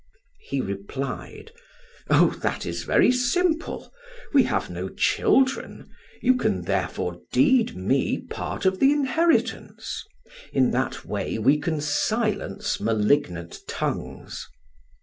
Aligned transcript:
He 0.39 0.61
replied: 0.61 1.51
"Oh, 2.09 2.31
that 2.41 2.65
is 2.65 2.85
very 2.85 3.11
simple. 3.11 3.93
We 4.33 4.41
have 4.45 4.67
no 4.67 4.89
children; 4.89 5.91
you 6.23 6.37
can 6.37 6.63
therefore 6.63 7.21
deed 7.31 7.75
me 7.75 8.17
part 8.27 8.65
of 8.65 8.79
the 8.79 8.91
inheritance. 8.91 10.03
In 10.51 10.71
that 10.71 11.05
way 11.05 11.37
we 11.37 11.59
can 11.59 11.79
silence 11.81 12.79
malignant 12.79 13.59
tongues." 13.67 14.47